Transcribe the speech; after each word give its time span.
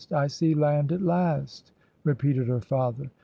"''I 0.11 0.25
see 0.29 0.55
land 0.55 0.91
at 0.91 1.03
last!' 1.03 1.73
repeated 2.03 2.47
her 2.47 2.59
father. 2.61 3.11